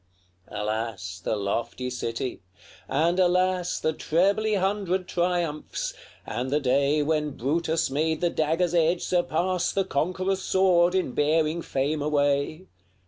LXXXII. 0.47 0.59
Alas, 0.59 1.21
the 1.23 1.35
lofty 1.35 1.89
city! 1.91 2.41
and 2.87 3.19
alas 3.19 3.79
The 3.79 3.93
trebly 3.93 4.55
hundred 4.55 5.07
triumphs! 5.07 5.93
and 6.25 6.49
the 6.49 6.59
day 6.59 7.03
When 7.03 7.37
Brutus 7.37 7.91
made 7.91 8.19
the 8.19 8.31
dagger's 8.31 8.73
edge 8.73 9.03
surpass 9.03 9.71
The 9.71 9.85
conqueror's 9.85 10.41
sword 10.41 10.95
in 10.95 11.11
bearing 11.11 11.61
fame 11.61 12.01
away! 12.01 12.65